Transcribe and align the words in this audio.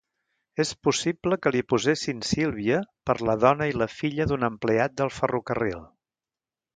És 0.61 0.69
possible 0.87 1.37
que 1.41 1.51
li 1.55 1.59
posessin 1.73 2.23
Sílvia 2.29 2.79
per 3.09 3.15
la 3.31 3.35
dona 3.43 3.67
i 3.73 3.75
la 3.81 3.89
filla 3.99 4.27
d'un 4.33 4.47
empleat 4.51 4.97
del 5.03 5.13
ferrocarril. 5.19 5.85